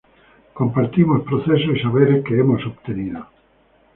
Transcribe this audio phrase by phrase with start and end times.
[0.53, 3.23] compartimos procesos y saberes que hemos obtenido